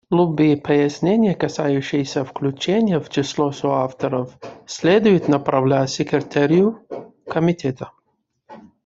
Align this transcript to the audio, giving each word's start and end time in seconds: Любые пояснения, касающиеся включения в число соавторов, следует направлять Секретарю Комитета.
Любые 0.09 0.57
пояснения, 0.57 1.35
касающиеся 1.35 2.25
включения 2.25 2.99
в 2.99 3.07
число 3.09 3.51
соавторов, 3.51 4.35
следует 4.65 5.27
направлять 5.27 5.91
Секретарю 5.91 6.79
Комитета. 7.29 7.91